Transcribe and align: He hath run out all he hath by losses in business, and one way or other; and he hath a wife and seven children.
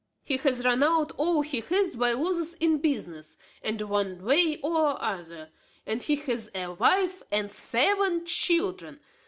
He 0.23 0.37
hath 0.37 0.65
run 0.65 0.81
out 0.81 1.11
all 1.11 1.43
he 1.43 1.59
hath 1.59 1.95
by 1.95 2.13
losses 2.13 2.55
in 2.55 2.79
business, 2.79 3.37
and 3.61 3.79
one 3.83 4.23
way 4.23 4.59
or 4.63 4.99
other; 4.99 5.51
and 5.85 6.01
he 6.01 6.15
hath 6.15 6.49
a 6.55 6.69
wife 6.73 7.21
and 7.31 7.51
seven 7.51 8.25
children. 8.25 8.99